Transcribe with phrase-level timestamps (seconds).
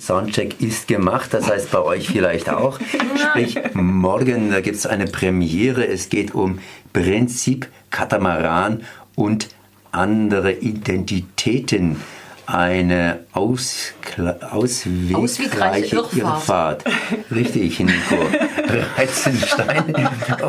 [0.00, 2.78] Soundcheck ist gemacht, das heißt bei euch vielleicht auch.
[3.16, 5.86] Sprich, morgen gibt es eine Premiere.
[5.86, 6.58] Es geht um
[6.92, 8.82] Prinzip Katamaran
[9.14, 9.48] und
[9.92, 11.96] andere Identitäten
[12.46, 16.16] eine Auskla auswegreiche Irrfahrt.
[16.16, 16.84] Irrfahrt.
[17.30, 18.16] Richtig, Nico.
[18.96, 19.94] Reizenstein.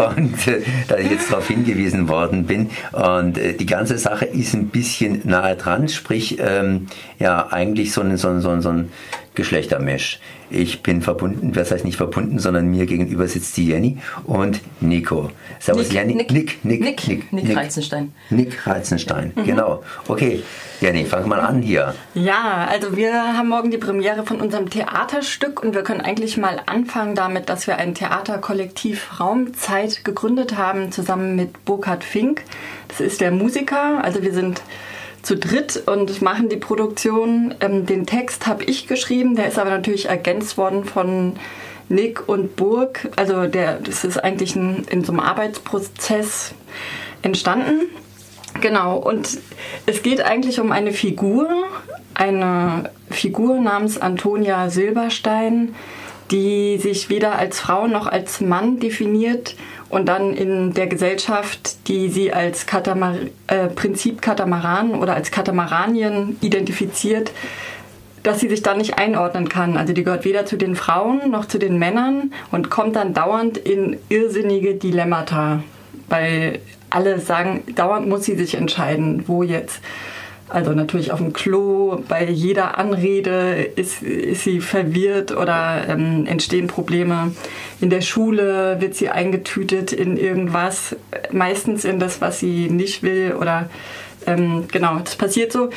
[0.09, 2.71] Und äh, da ich jetzt darauf hingewiesen worden bin.
[2.91, 6.87] Und äh, die ganze Sache ist ein bisschen nahe dran, sprich, ähm,
[7.19, 8.91] ja, eigentlich so ein, so ein, so ein, so ein
[9.33, 10.19] Geschlechtermesh.
[10.49, 15.29] Ich bin verbunden, das heißt nicht verbunden, sondern mir gegenüber sitzt die Jenny und Nico.
[15.59, 16.15] Servus Nick, Jenny.
[16.15, 18.13] Nick, Nick, Nick, Nick, Nick, Nick Reizenstein.
[18.29, 19.43] Nick Reizenstein, mhm.
[19.45, 19.83] genau.
[20.09, 20.43] Okay,
[20.81, 21.95] Jenny, fang mal an hier.
[22.13, 26.59] Ja, also wir haben morgen die Premiere von unserem Theaterstück und wir können eigentlich mal
[26.65, 32.43] anfangen damit, dass wir ein Theaterkollektiv Raumzeit gegründet haben, zusammen mit Burkhard Fink.
[32.89, 34.61] Das ist der Musiker, also wir sind
[35.21, 37.55] zu dritt und machen die Produktion.
[37.59, 41.33] Ähm, den Text habe ich geschrieben, der ist aber natürlich ergänzt worden von
[41.89, 43.09] Nick und Burg.
[43.15, 46.53] Also der, das ist eigentlich ein, in so einem Arbeitsprozess
[47.21, 47.81] entstanden.
[48.59, 49.39] Genau, und
[49.85, 51.47] es geht eigentlich um eine Figur,
[52.13, 55.73] eine Figur namens Antonia Silberstein,
[56.31, 59.55] die sich weder als Frau noch als Mann definiert
[59.89, 63.15] und dann in der Gesellschaft, die sie als Katamar
[63.47, 67.31] äh, Prinzip Katamaran oder als Katamaranien identifiziert,
[68.23, 69.77] dass sie sich da nicht einordnen kann.
[69.77, 73.57] Also die gehört weder zu den Frauen noch zu den Männern und kommt dann dauernd
[73.57, 75.63] in irrsinnige Dilemmata,
[76.07, 76.59] weil
[76.89, 79.81] alle sagen, dauernd muss sie sich entscheiden, wo jetzt.
[80.51, 86.67] Also natürlich auf dem Klo, bei jeder Anrede ist, ist sie verwirrt oder ähm, entstehen
[86.67, 87.31] Probleme.
[87.79, 90.97] In der Schule wird sie eingetütet in irgendwas,
[91.31, 93.69] meistens in das, was sie nicht will oder
[94.27, 95.69] ähm, genau, das passiert so.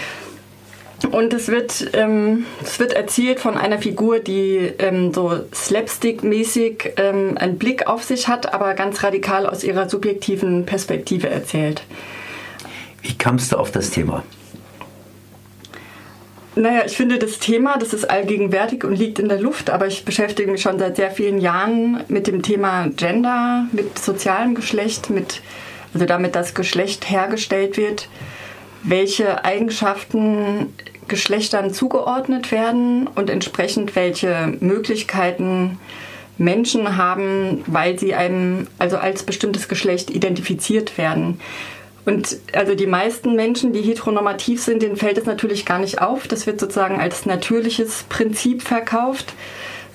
[1.08, 7.38] Und es wird, ähm, es wird erzählt von einer Figur, die ähm, so slapstick-mäßig ähm,
[7.38, 11.84] einen Blick auf sich hat, aber ganz radikal aus ihrer subjektiven Perspektive erzählt.
[13.02, 14.24] Wie kamst du auf das Thema?
[16.56, 20.04] Naja, ich finde das Thema, das ist allgegenwärtig und liegt in der Luft, aber ich
[20.04, 25.42] beschäftige mich schon seit sehr vielen Jahren mit dem Thema Gender, mit sozialem Geschlecht, mit,
[25.92, 28.08] also damit, dass Geschlecht hergestellt wird,
[28.84, 30.72] welche Eigenschaften
[31.08, 35.78] Geschlechtern zugeordnet werden und entsprechend welche Möglichkeiten
[36.38, 41.40] Menschen haben, weil sie einem also als bestimmtes Geschlecht identifiziert werden.
[42.04, 46.28] Und also die meisten Menschen, die heteronormativ sind, denen fällt es natürlich gar nicht auf.
[46.28, 49.32] Das wird sozusagen als natürliches Prinzip verkauft.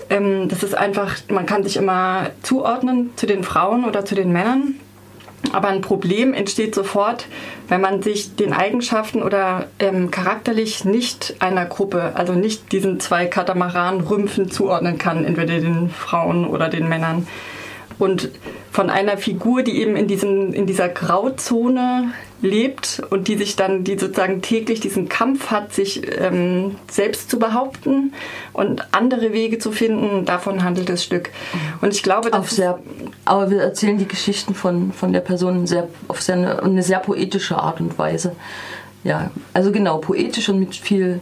[0.09, 4.31] Ähm, das ist einfach, man kann sich immer zuordnen zu den Frauen oder zu den
[4.31, 4.75] Männern.
[5.53, 7.27] Aber ein Problem entsteht sofort,
[7.69, 13.25] wenn man sich den Eigenschaften oder ähm, charakterlich nicht einer Gruppe, also nicht diesen zwei
[13.25, 17.25] Katamaran-Rümpfen zuordnen kann, entweder den Frauen oder den Männern
[17.99, 18.29] und
[18.71, 23.83] von einer Figur, die eben in, diesem, in dieser Grauzone lebt und die sich dann,
[23.83, 28.13] die sozusagen täglich diesen Kampf hat, sich ähm, selbst zu behaupten
[28.53, 30.25] und andere Wege zu finden.
[30.25, 31.31] Davon handelt das Stück.
[31.81, 32.79] Und ich glaube, auf sehr,
[33.25, 37.57] aber wir erzählen die Geschichten von, von der Person sehr, auf sehr eine sehr poetische
[37.57, 38.35] Art und Weise.
[39.03, 41.21] Ja, also genau, poetisch und mit viel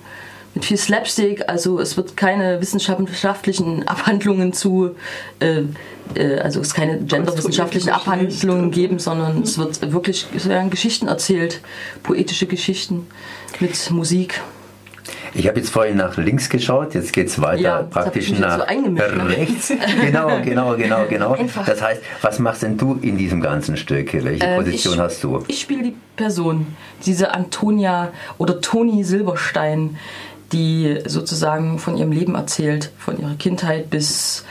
[0.57, 1.47] mit viel Slapstick.
[1.47, 4.95] Also es wird keine wissenschaftlichen Abhandlungen zu,
[5.39, 5.61] äh,
[6.15, 11.61] äh, also es keine genderwissenschaftlichen Abhandlungen geben, sondern es wird wirklich es werden Geschichten erzählt,
[12.01, 13.05] poetische Geschichten
[13.59, 14.41] mit Musik.
[15.35, 18.89] Ich habe jetzt vorhin nach links geschaut, jetzt geht es weiter ja, praktisch nach so
[18.89, 19.29] ne?
[19.29, 19.71] rechts.
[20.01, 21.33] genau, genau, genau, genau.
[21.33, 21.65] Einfach.
[21.65, 24.11] Das heißt, was machst denn du in diesem ganzen Stück?
[24.13, 25.43] Welche ähm, Position ich, hast du?
[25.47, 26.65] Ich spiele die Person,
[27.05, 29.97] diese Antonia oder Toni Silberstein,
[30.51, 34.45] die sozusagen von ihrem Leben erzählt, von ihrer Kindheit bis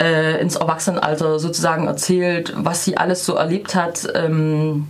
[0.00, 4.88] äh, ins Erwachsenenalter sozusagen erzählt, was sie alles so erlebt hat ähm,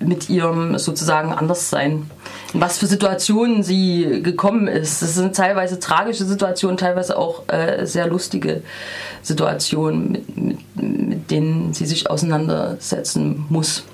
[0.00, 2.08] mit ihrem sozusagen Anderssein.
[2.54, 5.02] In was für Situationen sie gekommen ist.
[5.02, 8.62] Das sind teilweise tragische Situationen, teilweise auch äh, sehr lustige
[9.22, 13.84] Situationen, mit, mit, mit denen sie sich auseinandersetzen muss.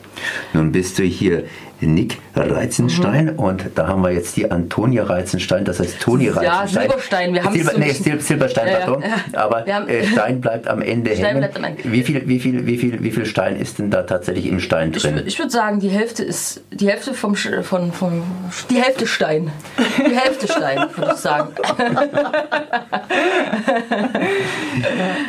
[0.52, 1.44] Nun bist du hier
[1.80, 3.38] Nick Reizenstein mhm.
[3.38, 6.44] und da haben wir jetzt die Antonia Reizenstein, das heißt Toni Reizenstein.
[6.44, 9.38] Ja, Silberstein, wir haben Silber, nee, Sil Silberstein, ja, pardon, ja.
[9.38, 11.50] aber haben, äh, Stein bleibt am Ende Stein hängen.
[11.54, 11.82] Am Ende.
[11.84, 14.92] Wie, viel, wie, viel, wie, viel, wie viel Stein ist denn da tatsächlich im Stein
[14.92, 15.18] drin?
[15.18, 18.22] Ich, ich würde sagen, die Hälfte ist, die Hälfte vom, von, vom,
[18.70, 19.50] die Hälfte Stein.
[19.98, 21.48] Die Hälfte Stein, würde ich sagen.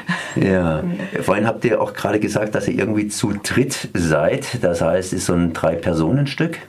[0.41, 0.83] ja,
[1.21, 5.19] vorhin habt ihr auch gerade gesagt, dass ihr irgendwie zu dritt seid, das heißt, es
[5.19, 6.59] ist so ein Drei-Personen-Stück.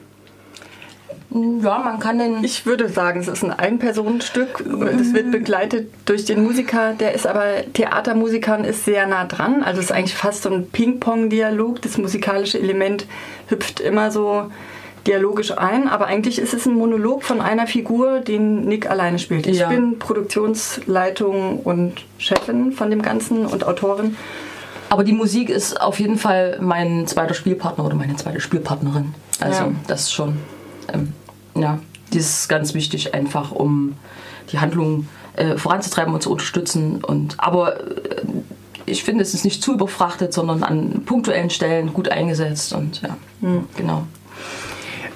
[1.29, 2.43] Ja, man kann den.
[2.43, 4.63] Ich würde sagen, es ist ein Ein-Personen-Stück.
[4.99, 9.61] Es wird begleitet durch den Musiker, der ist aber Theatermusiker und ist sehr nah dran.
[9.61, 11.81] Also es ist eigentlich fast so ein Ping-Pong-Dialog.
[11.81, 13.07] Das musikalische Element
[13.49, 14.49] hüpft immer so
[15.05, 19.47] dialogisch ein, aber eigentlich ist es ein Monolog von einer Figur, den Nick alleine spielt.
[19.47, 19.69] Ich Ja.
[19.69, 24.17] bin Produktionsleitung und Chefin von dem Ganzen und Autorin.
[24.89, 29.13] Aber die Musik ist auf jeden Fall mein zweiter Spielpartner oder meine zweite Spielpartnerin.
[29.39, 29.71] Also Ja.
[29.87, 30.37] das ist schon,
[30.93, 31.13] ähm,
[31.55, 31.79] ja,
[32.11, 33.95] das ist ganz wichtig, einfach um
[34.51, 37.03] die Handlung äh, voranzutreiben und zu unterstützen.
[37.03, 38.21] Und aber äh,
[38.85, 43.17] ich finde, es ist nicht zu überfrachtet, sondern an punktuellen Stellen gut eingesetzt und ja,
[43.75, 44.03] genau.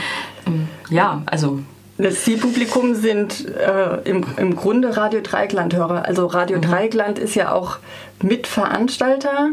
[0.89, 1.59] ja, also
[1.97, 6.05] Das Zielpublikum sind äh, im, im Grunde Radio Dreigland-Hörer.
[6.05, 7.79] Also Radio Dreigland ist ja auch
[8.21, 9.49] Mitveranstalter.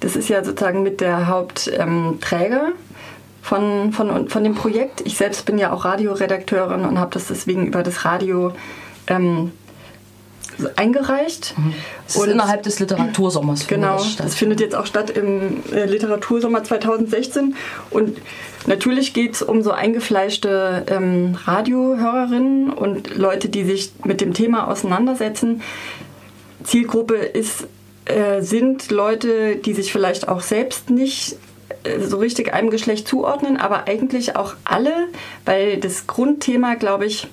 [0.00, 2.72] Das ist ja sozusagen mit der Hauptträger ähm,
[3.42, 5.02] von, von, von dem Projekt.
[5.02, 8.52] Ich selbst bin ja auch Radioredakteurin und habe das deswegen über das Radio
[9.06, 9.52] ähm,
[10.76, 11.54] eingereicht.
[12.06, 13.66] es ist innerhalb des Literatursommers.
[13.66, 17.56] Genau, das das findet jetzt auch statt im äh, Literatursommer 2016.
[17.90, 18.18] Und
[18.66, 24.68] natürlich geht es um so eingefleischte ähm, Radiohörerinnen und Leute, die sich mit dem Thema
[24.68, 25.62] auseinandersetzen.
[26.62, 27.66] Zielgruppe ist,
[28.04, 31.36] äh, sind Leute, die sich vielleicht auch selbst nicht
[31.84, 34.92] äh, so richtig einem Geschlecht zuordnen, aber eigentlich auch alle,
[35.44, 37.28] weil das Grundthema, glaube ich,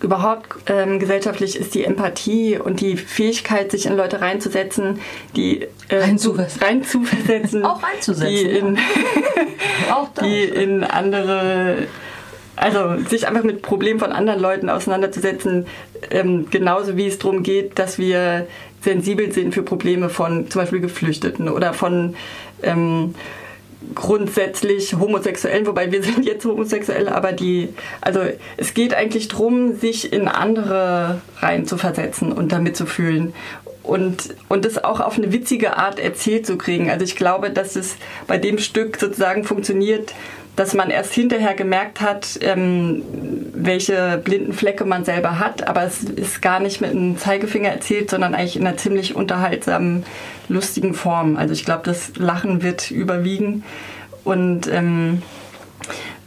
[0.00, 5.00] überhaupt ähm, gesellschaftlich ist die Empathie und die Fähigkeit, sich in Leute reinzusetzen,
[5.36, 6.62] die äh, Reinzuversetzen.
[6.62, 8.78] reinzuversetzen, Auch reinzusetzen, die in,
[9.92, 11.88] Auch die in andere,
[12.56, 15.66] also sich einfach mit Problemen von anderen Leuten auseinanderzusetzen,
[16.10, 18.46] ähm, genauso wie es darum geht, dass wir
[18.82, 22.14] sensibel sind für Probleme von zum Beispiel Geflüchteten oder von
[22.62, 23.14] ähm,
[23.94, 27.70] grundsätzlich Homosexuellen, wobei wir sind jetzt homosexuell, aber die,
[28.00, 28.20] also
[28.56, 33.34] es geht eigentlich darum, sich in andere reinzuversetzen und damit zu fühlen
[33.82, 36.90] und, und das auch auf eine witzige Art erzählt zu kriegen.
[36.90, 37.96] Also ich glaube, dass es
[38.26, 40.14] bei dem Stück sozusagen funktioniert,
[40.56, 43.02] dass man erst hinterher gemerkt hat, ähm,
[43.54, 48.10] welche blinden Flecke man selber hat, aber es ist gar nicht mit einem Zeigefinger erzählt,
[48.10, 50.04] sondern eigentlich in einer ziemlich unterhaltsamen,
[50.48, 51.36] lustigen Form.
[51.36, 53.64] Also ich glaube, das Lachen wird überwiegen
[54.24, 55.22] und ähm,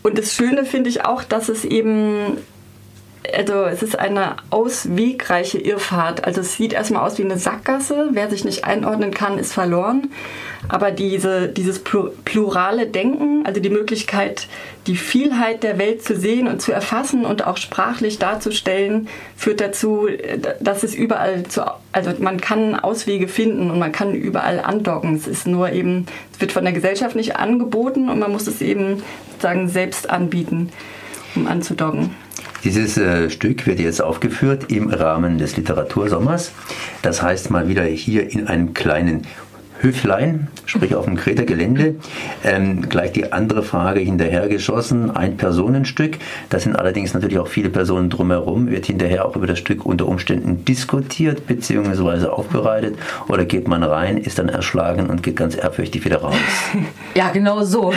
[0.01, 2.38] und das Schöne finde ich auch, dass es eben
[3.33, 6.25] also es ist eine auswegreiche Irrfahrt.
[6.25, 8.10] Also es sieht erstmal aus wie eine Sackgasse.
[8.12, 10.12] Wer sich nicht einordnen kann, ist verloren.
[10.68, 14.48] Aber diese, dieses plur- plurale Denken, also die Möglichkeit,
[14.88, 19.07] die Vielheit der Welt zu sehen und zu erfassen und auch sprachlich darzustellen,
[19.38, 20.07] führt dazu,
[20.60, 25.16] dass es überall zu, also man kann Auswege finden und man kann überall andocken.
[25.16, 28.62] Es ist nur eben, es wird von der Gesellschaft nicht angeboten und man muss es
[28.62, 30.72] eben sozusagen selbst anbieten,
[31.36, 32.12] um anzudocken.
[32.64, 36.52] Dieses äh, Stück wird jetzt aufgeführt im Rahmen des Literatursommers.
[37.02, 39.28] Das heißt mal wieder hier in einem kleinen
[39.86, 41.96] Höflein, sprich auf dem Kreter Gelände.
[42.44, 46.18] Ähm, gleich die andere Frage hinterhergeschossen, ein Personenstück.
[46.50, 48.70] Da sind allerdings natürlich auch viele Personen drumherum.
[48.72, 52.26] Wird hinterher auch über das Stück unter Umständen diskutiert bzw.
[52.28, 52.96] aufbereitet
[53.28, 56.36] oder geht man rein, ist dann erschlagen und geht ganz ehrfürchtig wieder raus.
[57.16, 57.92] Ja, genau so.
[57.92, 57.96] du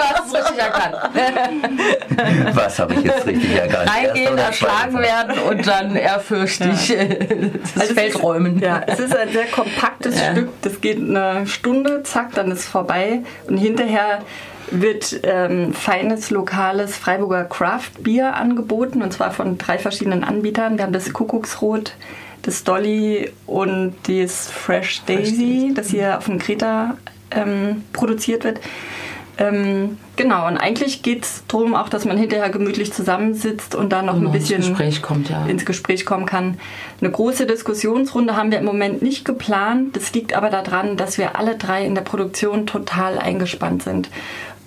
[0.00, 0.96] hast es richtig erkannt.
[2.56, 3.88] Was habe ich jetzt richtig erkannt?
[3.88, 8.58] Reingehen, erschlagen werden und dann ehrfürchtig äh, das Also Feld ist- räumen.
[8.58, 10.32] Ja, es ist ein sehr kompaktes Ja.
[10.32, 10.48] Stück.
[10.62, 13.22] Das geht eine Stunde, zack, dann ist es vorbei.
[13.48, 14.22] Und hinterher
[14.70, 19.02] wird ähm, feines, lokales Freiburger Craft Bier angeboten.
[19.02, 20.78] Und zwar von drei verschiedenen Anbietern.
[20.78, 21.94] Wir haben das Kuckucksrot,
[22.42, 26.96] das Dolly und das Fresh Daisy, das hier auf dem Kreta
[27.30, 28.60] ähm, produziert wird.
[29.36, 34.06] Ähm, genau, und eigentlich geht es darum auch, dass man hinterher gemütlich zusammensitzt und dann
[34.06, 35.46] noch Und ein noch ins bisschen Gespräch kommt, ja.
[35.46, 36.58] ins Gespräch kommen kann.
[37.00, 39.96] Eine große Diskussionsrunde haben wir im Moment nicht geplant.
[39.96, 44.08] Das liegt aber daran, dass wir alle drei in der Produktion total eingespannt sind.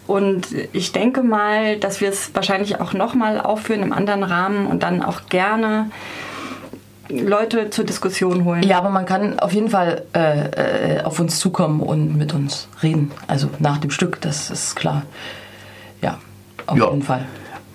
[0.06, 4.84] Und ich denke mal, dass wir es wahrscheinlich auch nochmal aufführen im anderen Rahmen und
[4.84, 5.92] dann auch gerne
[7.10, 8.64] Leute zur Diskussion holen.
[8.64, 12.68] Ja, aber man kann auf jeden Fall äh, äh, auf uns zukommen und mit uns
[12.84, 13.12] reden.
[13.28, 15.04] Also nach dem Stück, das ist klar.
[16.02, 16.18] Ja,
[16.66, 16.86] auf Ja.
[16.90, 17.26] jeden Fall.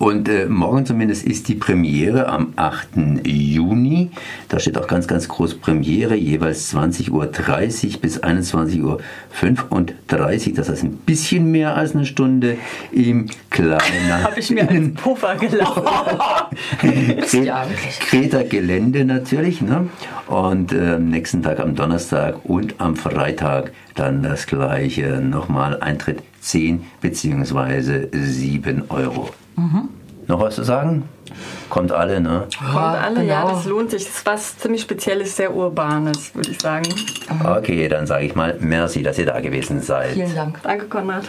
[0.03, 2.89] Und äh, morgen zumindest ist die Premiere am 8.
[3.25, 4.11] Juni.
[4.49, 10.55] Da steht auch ganz, ganz groß Premiere, jeweils 20.30 Uhr bis 21.35 Uhr.
[10.55, 12.57] Das heißt ein bisschen mehr als eine Stunde
[12.91, 13.79] im kleinen.
[14.23, 15.87] Habe ich mir als Puffer gelaufen.
[18.09, 19.61] Kreta Gelände natürlich.
[19.61, 19.87] Ne?
[20.27, 25.21] Und äh, am nächsten Tag am Donnerstag und am Freitag dann das gleiche.
[25.21, 28.09] Nochmal Eintritt 10 bzw.
[28.11, 29.29] 7 Euro.
[29.55, 29.89] Mhm.
[30.27, 31.03] Noch was zu sagen?
[31.69, 32.47] Kommt alle, ne?
[32.57, 33.27] Kommt alle, genau.
[33.27, 34.05] ja, das lohnt sich.
[34.05, 36.87] Das ist was ziemlich Spezielles, sehr Urbanes, würde ich sagen.
[37.43, 40.13] Okay, dann sage ich mal merci, dass ihr da gewesen seid.
[40.13, 40.59] Vielen Dank.
[40.63, 41.25] Danke, Konrad.